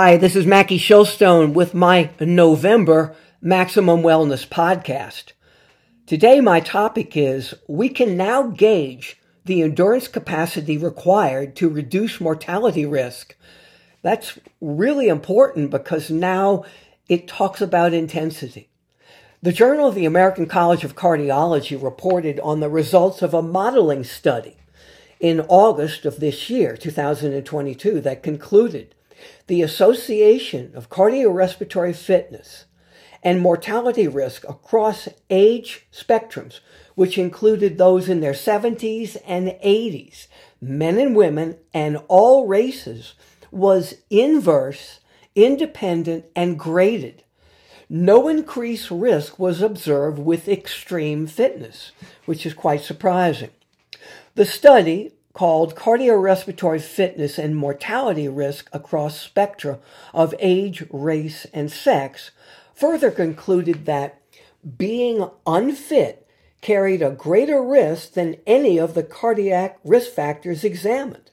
Hi, 0.00 0.16
this 0.16 0.36
is 0.36 0.46
Mackie 0.46 0.78
Shilstone 0.78 1.54
with 1.54 1.74
my 1.74 2.10
November 2.20 3.16
Maximum 3.40 4.00
Wellness 4.02 4.46
podcast. 4.46 5.32
Today, 6.06 6.40
my 6.40 6.60
topic 6.60 7.16
is 7.16 7.52
we 7.66 7.88
can 7.88 8.16
now 8.16 8.44
gauge 8.44 9.20
the 9.44 9.60
endurance 9.60 10.06
capacity 10.06 10.78
required 10.78 11.56
to 11.56 11.68
reduce 11.68 12.20
mortality 12.20 12.86
risk. 12.86 13.34
That's 14.02 14.38
really 14.60 15.08
important 15.08 15.72
because 15.72 16.12
now 16.12 16.62
it 17.08 17.26
talks 17.26 17.60
about 17.60 17.92
intensity. 17.92 18.70
The 19.42 19.50
Journal 19.50 19.88
of 19.88 19.96
the 19.96 20.06
American 20.06 20.46
College 20.46 20.84
of 20.84 20.94
Cardiology 20.94 21.76
reported 21.82 22.38
on 22.38 22.60
the 22.60 22.70
results 22.70 23.20
of 23.20 23.34
a 23.34 23.42
modeling 23.42 24.04
study 24.04 24.58
in 25.18 25.40
August 25.48 26.06
of 26.06 26.20
this 26.20 26.48
year, 26.48 26.76
2022, 26.76 28.00
that 28.02 28.22
concluded 28.22 28.94
the 29.46 29.62
association 29.62 30.72
of 30.74 30.90
cardiorespiratory 30.90 31.94
fitness 31.94 32.64
and 33.22 33.40
mortality 33.40 34.06
risk 34.06 34.44
across 34.48 35.08
age 35.28 35.86
spectrums, 35.92 36.60
which 36.94 37.18
included 37.18 37.76
those 37.76 38.08
in 38.08 38.20
their 38.20 38.32
70s 38.32 39.16
and 39.26 39.48
80s, 39.64 40.26
men 40.60 40.98
and 40.98 41.16
women, 41.16 41.56
and 41.74 41.98
all 42.08 42.46
races, 42.46 43.14
was 43.50 43.96
inverse, 44.10 45.00
independent, 45.34 46.26
and 46.36 46.58
graded. 46.58 47.24
No 47.88 48.28
increased 48.28 48.90
risk 48.90 49.38
was 49.38 49.62
observed 49.62 50.18
with 50.18 50.48
extreme 50.48 51.26
fitness, 51.26 51.92
which 52.26 52.44
is 52.44 52.52
quite 52.52 52.82
surprising. 52.82 53.50
The 54.34 54.44
study 54.44 55.12
called 55.38 55.76
Cardiorespiratory 55.76 56.80
Fitness 56.80 57.38
and 57.38 57.56
Mortality 57.56 58.26
Risk 58.26 58.68
Across 58.72 59.20
Spectra 59.20 59.78
of 60.12 60.34
Age, 60.40 60.82
Race, 60.90 61.46
and 61.54 61.70
Sex, 61.70 62.32
further 62.74 63.12
concluded 63.12 63.86
that 63.86 64.20
being 64.76 65.30
unfit 65.46 66.26
carried 66.60 67.02
a 67.02 67.12
greater 67.12 67.62
risk 67.62 68.14
than 68.14 68.34
any 68.48 68.80
of 68.80 68.94
the 68.94 69.04
cardiac 69.04 69.78
risk 69.84 70.10
factors 70.10 70.64
examined. 70.64 71.30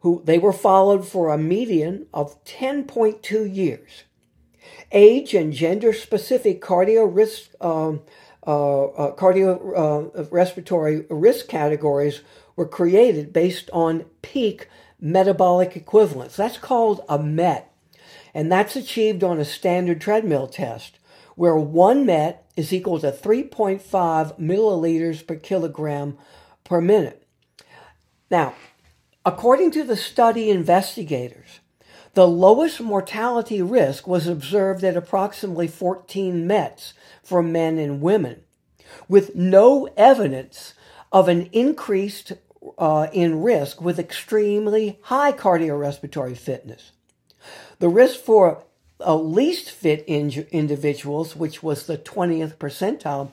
Who 0.00 0.22
they 0.24 0.38
were 0.38 0.52
followed 0.52 1.06
for 1.06 1.28
a 1.28 1.38
median 1.38 2.06
of 2.14 2.42
10.2 2.44 3.54
years. 3.54 4.04
Age 4.92 5.34
and 5.34 5.52
gender 5.52 5.92
specific 5.92 6.62
cardio 6.62 7.08
risk, 7.12 7.50
um, 7.60 8.02
uh, 8.46 8.84
uh, 8.86 9.16
cardio 9.16 10.12
uh, 10.16 10.24
respiratory 10.30 11.04
risk 11.10 11.48
categories 11.48 12.22
were 12.56 12.66
created 12.66 13.32
based 13.32 13.70
on 13.72 14.04
peak 14.22 14.68
metabolic 15.00 15.76
equivalence. 15.76 16.36
That's 16.36 16.58
called 16.58 17.02
a 17.08 17.18
MET. 17.18 17.72
And 18.34 18.50
that's 18.50 18.76
achieved 18.76 19.24
on 19.24 19.40
a 19.40 19.44
standard 19.44 20.00
treadmill 20.00 20.46
test, 20.46 20.98
where 21.34 21.56
one 21.56 22.06
MET 22.06 22.44
is 22.56 22.72
equal 22.72 23.00
to 23.00 23.10
3.5 23.10 23.80
milliliters 24.38 25.26
per 25.26 25.36
kilogram 25.36 26.18
per 26.70 26.80
minute. 26.80 27.26
Now, 28.30 28.54
according 29.26 29.72
to 29.72 29.82
the 29.82 29.96
study 29.96 30.50
investigators, 30.50 31.58
the 32.14 32.28
lowest 32.28 32.80
mortality 32.80 33.60
risk 33.60 34.06
was 34.06 34.28
observed 34.28 34.84
at 34.84 34.96
approximately 34.96 35.66
14 35.66 36.46
METs 36.46 36.94
for 37.24 37.42
men 37.42 37.76
and 37.76 38.00
women, 38.00 38.42
with 39.08 39.34
no 39.34 39.88
evidence 39.96 40.74
of 41.10 41.26
an 41.28 41.50
increased 41.52 42.34
uh, 42.78 43.08
in 43.12 43.42
risk 43.42 43.80
with 43.80 43.98
extremely 43.98 45.00
high 45.02 45.32
cardiorespiratory 45.32 46.38
fitness. 46.38 46.92
The 47.80 47.88
risk 47.88 48.20
for 48.20 48.62
uh, 49.04 49.16
least 49.16 49.72
fit 49.72 50.04
in- 50.06 50.46
individuals, 50.52 51.34
which 51.34 51.64
was 51.64 51.86
the 51.86 51.98
20th 51.98 52.58
percentile, 52.58 53.30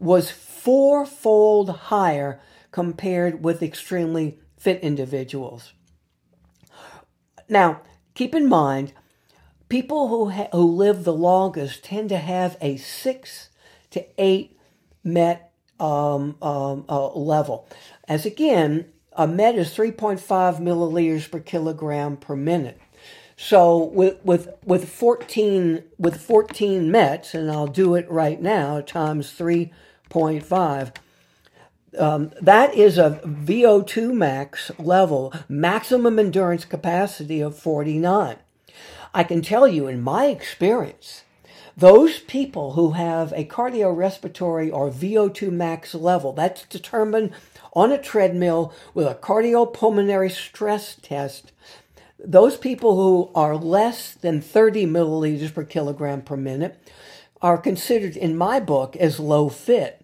was 0.00 0.32
fourfold 0.32 1.70
higher 1.70 2.40
compared 2.74 3.44
with 3.44 3.62
extremely 3.62 4.36
fit 4.58 4.80
individuals. 4.80 5.74
Now, 7.48 7.82
keep 8.14 8.34
in 8.34 8.48
mind, 8.48 8.92
people 9.68 10.08
who, 10.08 10.30
ha- 10.30 10.48
who 10.50 10.66
live 10.72 11.04
the 11.04 11.12
longest 11.12 11.84
tend 11.84 12.08
to 12.08 12.16
have 12.16 12.56
a 12.60 12.76
six 12.76 13.50
to 13.90 14.04
eight 14.18 14.58
MET 15.04 15.52
um, 15.78 16.34
um, 16.42 16.84
uh, 16.88 17.12
level. 17.12 17.68
As 18.08 18.26
again, 18.26 18.86
a 19.12 19.28
MET 19.28 19.54
is 19.54 19.72
3.5 19.72 20.18
milliliters 20.58 21.30
per 21.30 21.38
kilogram 21.38 22.16
per 22.16 22.34
minute. 22.34 22.80
So 23.36 23.84
with 23.84 24.16
with 24.24 24.48
with 24.64 24.88
14 24.88 25.84
with 25.96 26.20
14 26.20 26.90
METs, 26.90 27.34
and 27.34 27.52
I'll 27.52 27.68
do 27.68 27.94
it 27.94 28.10
right 28.10 28.42
now 28.42 28.80
times 28.80 29.30
3.5 29.30 30.92
um, 31.98 32.32
that 32.40 32.74
is 32.74 32.98
a 32.98 33.20
VO2 33.24 34.12
max 34.12 34.70
level, 34.78 35.32
maximum 35.48 36.18
endurance 36.18 36.64
capacity 36.64 37.40
of 37.40 37.58
49. 37.58 38.36
I 39.12 39.24
can 39.24 39.42
tell 39.42 39.68
you 39.68 39.86
in 39.86 40.00
my 40.00 40.26
experience, 40.26 41.22
those 41.76 42.20
people 42.20 42.72
who 42.72 42.92
have 42.92 43.32
a 43.32 43.44
cardiorespiratory 43.44 44.72
or 44.72 44.90
VO2 44.90 45.50
max 45.50 45.94
level, 45.94 46.32
that's 46.32 46.64
determined 46.66 47.32
on 47.72 47.90
a 47.90 48.00
treadmill 48.00 48.72
with 48.92 49.06
a 49.06 49.14
cardiopulmonary 49.14 50.30
stress 50.30 50.96
test, 50.96 51.52
those 52.18 52.56
people 52.56 52.96
who 52.96 53.30
are 53.34 53.56
less 53.56 54.14
than 54.14 54.40
30 54.40 54.86
milliliters 54.86 55.52
per 55.52 55.64
kilogram 55.64 56.22
per 56.22 56.36
minute 56.36 56.76
are 57.42 57.58
considered, 57.58 58.16
in 58.16 58.36
my 58.36 58.58
book, 58.58 58.96
as 58.96 59.20
low 59.20 59.48
fit 59.48 60.03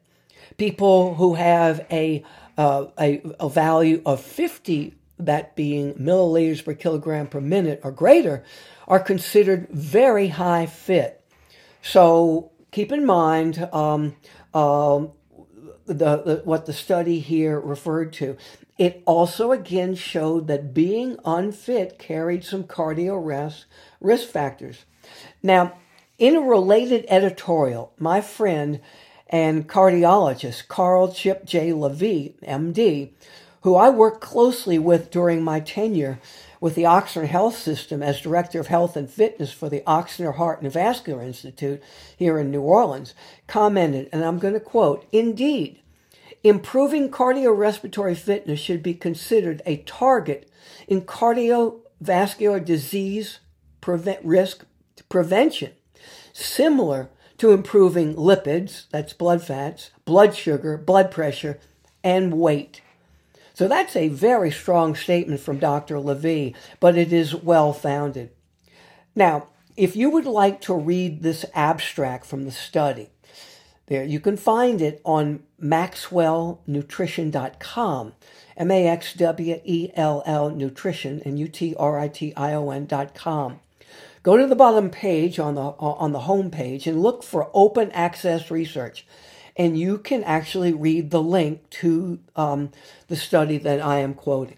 people 0.56 1.14
who 1.14 1.34
have 1.34 1.86
a, 1.90 2.24
uh, 2.56 2.86
a, 2.98 3.22
a 3.38 3.48
value 3.48 4.02
of 4.04 4.20
50, 4.20 4.94
that 5.18 5.54
being 5.54 5.94
milliliters 5.94 6.64
per 6.64 6.74
kilogram 6.74 7.26
per 7.26 7.40
minute 7.40 7.80
or 7.84 7.92
greater, 7.92 8.44
are 8.88 9.00
considered 9.00 9.68
very 9.70 10.28
high 10.28 10.66
fit. 10.66 11.24
So 11.82 12.52
keep 12.70 12.92
in 12.92 13.04
mind 13.04 13.68
um, 13.72 14.16
um, 14.54 15.12
the, 15.86 16.22
the, 16.22 16.42
what 16.44 16.66
the 16.66 16.72
study 16.72 17.20
here 17.20 17.58
referred 17.58 18.12
to. 18.14 18.36
It 18.78 19.02
also 19.04 19.52
again 19.52 19.94
showed 19.94 20.46
that 20.46 20.72
being 20.72 21.18
unfit 21.24 21.98
carried 21.98 22.44
some 22.44 22.64
cardio 22.64 23.24
risk, 23.24 23.66
risk 24.00 24.28
factors. 24.28 24.84
Now, 25.42 25.78
in 26.18 26.36
a 26.36 26.40
related 26.40 27.04
editorial, 27.08 27.92
my 27.98 28.20
friend 28.20 28.80
and 29.30 29.68
cardiologist 29.68 30.66
Carl 30.68 31.12
Chip 31.12 31.46
J. 31.46 31.70
Lavie, 31.72 32.34
MD, 32.42 33.10
who 33.62 33.76
I 33.76 33.88
worked 33.88 34.20
closely 34.20 34.78
with 34.78 35.10
during 35.10 35.42
my 35.42 35.60
tenure 35.60 36.18
with 36.60 36.74
the 36.74 36.82
Ochsner 36.82 37.26
Health 37.26 37.56
System 37.56 38.02
as 38.02 38.20
Director 38.20 38.60
of 38.60 38.66
Health 38.66 38.96
and 38.96 39.08
Fitness 39.08 39.52
for 39.52 39.68
the 39.68 39.82
Ochsner 39.86 40.36
Heart 40.36 40.62
and 40.62 40.72
Vascular 40.72 41.22
Institute 41.22 41.82
here 42.16 42.38
in 42.38 42.50
New 42.50 42.60
Orleans, 42.60 43.14
commented, 43.46 44.08
and 44.12 44.24
I'm 44.24 44.38
going 44.38 44.54
to 44.54 44.60
quote, 44.60 45.06
Indeed, 45.12 45.80
improving 46.42 47.08
cardiorespiratory 47.08 48.16
fitness 48.16 48.60
should 48.60 48.82
be 48.82 48.94
considered 48.94 49.62
a 49.64 49.78
target 49.78 50.50
in 50.88 51.02
cardiovascular 51.02 52.62
disease 52.62 53.38
prevent, 53.80 54.24
risk 54.24 54.66
prevention, 55.08 55.72
similar 56.32 57.08
to 57.40 57.50
improving 57.52 58.14
lipids, 58.16 58.84
that's 58.90 59.14
blood 59.14 59.42
fats, 59.42 59.90
blood 60.04 60.36
sugar, 60.36 60.76
blood 60.76 61.10
pressure, 61.10 61.58
and 62.04 62.34
weight. 62.34 62.82
So 63.54 63.66
that's 63.66 63.96
a 63.96 64.08
very 64.08 64.50
strong 64.50 64.94
statement 64.94 65.40
from 65.40 65.58
Dr. 65.58 65.98
Lavie, 65.98 66.54
but 66.80 66.98
it 66.98 67.14
is 67.14 67.34
well 67.34 67.72
founded. 67.72 68.28
Now, 69.16 69.46
if 69.74 69.96
you 69.96 70.10
would 70.10 70.26
like 70.26 70.60
to 70.62 70.74
read 70.74 71.22
this 71.22 71.46
abstract 71.54 72.26
from 72.26 72.44
the 72.44 72.50
study, 72.50 73.08
there 73.86 74.04
you 74.04 74.20
can 74.20 74.36
find 74.36 74.82
it 74.82 75.00
on 75.02 75.42
maxwellnutrition.com, 75.62 78.12
M 78.58 78.70
A 78.70 78.86
X 78.86 79.14
W 79.14 79.60
E 79.64 79.90
L 79.94 80.22
L 80.26 80.50
nutrition 80.50 81.22
and 81.24 81.38
U 81.38 81.48
T 81.48 81.74
R 81.78 81.98
I 81.98 82.08
T 82.08 82.34
I 82.36 82.52
O 82.52 82.68
N.com. 82.68 83.60
Go 84.22 84.36
to 84.36 84.46
the 84.46 84.56
bottom 84.56 84.90
page 84.90 85.38
on 85.38 85.54
the 85.54 85.62
on 85.62 86.12
the 86.12 86.20
home 86.20 86.50
page 86.50 86.86
and 86.86 87.02
look 87.02 87.22
for 87.22 87.50
open 87.54 87.90
access 87.92 88.50
research, 88.50 89.06
and 89.56 89.78
you 89.78 89.98
can 89.98 90.24
actually 90.24 90.72
read 90.72 91.10
the 91.10 91.22
link 91.22 91.68
to 91.70 92.18
um, 92.36 92.70
the 93.08 93.16
study 93.16 93.58
that 93.58 93.80
I 93.80 93.98
am 94.00 94.14
quoting. 94.14 94.56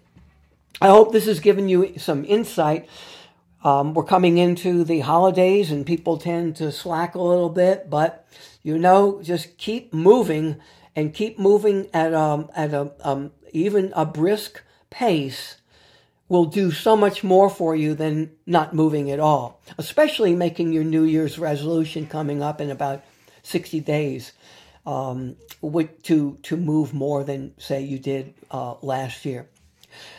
I 0.81 0.89
hope 0.89 1.13
this 1.13 1.27
has 1.27 1.41
given 1.41 1.69
you 1.69 1.95
some 1.99 2.25
insight 2.25 2.89
Um, 3.65 3.95
we're 3.95 4.05
coming 4.05 4.39
into 4.39 4.85
the 4.85 5.01
holidays 5.01 5.71
and 5.71 5.87
people 5.87 6.19
tend 6.19 6.57
to 6.57 6.73
slack 6.73 7.15
a 7.15 7.23
little 7.23 7.49
bit, 7.51 7.89
but 7.89 8.27
you 8.63 8.79
know, 8.79 9.23
just 9.23 9.57
keep 9.59 9.95
moving 9.95 10.57
and 10.97 11.15
keep 11.15 11.39
moving 11.39 11.89
at 11.95 12.13
um, 12.15 12.51
at 12.57 12.75
a 12.75 12.93
um, 13.03 13.33
even 13.53 13.93
a 13.95 14.05
brisk 14.05 14.63
pace 14.91 15.57
will 16.33 16.47
do 16.47 16.71
so 16.71 16.97
much 16.97 17.23
more 17.23 17.51
for 17.51 17.77
you 17.77 17.93
than 17.93 18.31
not 18.47 18.73
moving 18.73 19.11
at 19.11 19.21
all, 19.21 19.61
especially 19.77 20.35
making 20.35 20.73
your 20.73 20.83
New 20.83 21.05
Year's 21.05 21.39
resolution 21.39 22.07
coming 22.07 22.43
up 22.43 22.59
in 22.59 22.71
about 22.71 23.05
60 23.43 23.81
days 23.81 24.33
um, 24.87 25.37
to, 26.05 26.39
to 26.43 26.57
move 26.57 26.95
more 26.95 27.23
than, 27.23 27.53
say, 27.59 27.83
you 27.83 27.99
did 27.99 28.33
uh, 28.51 28.77
last 28.81 29.27
year. 29.27 29.47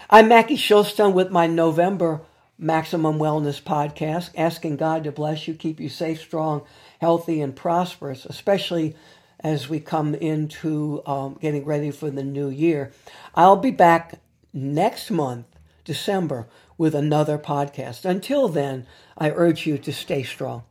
I'm 0.07 0.27
Mackie 0.27 0.55
Shilstone 0.55 1.13
with 1.13 1.31
my 1.31 1.47
November 1.47 2.21
Maximum 2.59 3.17
Wellness 3.17 3.59
podcast, 3.59 4.29
asking 4.37 4.77
God 4.77 5.05
to 5.05 5.11
bless 5.11 5.47
you, 5.47 5.55
keep 5.55 5.79
you 5.79 5.89
safe, 5.89 6.21
strong, 6.21 6.61
healthy, 7.01 7.41
and 7.41 7.55
prosperous, 7.55 8.23
especially 8.25 8.95
as 9.39 9.67
we 9.67 9.79
come 9.79 10.13
into 10.13 11.01
um, 11.07 11.39
getting 11.41 11.65
ready 11.65 11.89
for 11.89 12.11
the 12.11 12.21
new 12.21 12.49
year. 12.49 12.91
I'll 13.33 13.55
be 13.55 13.71
back 13.71 14.21
next 14.53 15.09
month 15.09 15.47
December 15.83 16.47
with 16.77 16.95
another 16.95 17.37
podcast. 17.37 18.05
Until 18.05 18.47
then, 18.47 18.85
I 19.17 19.31
urge 19.31 19.65
you 19.65 19.77
to 19.77 19.93
stay 19.93 20.23
strong. 20.23 20.63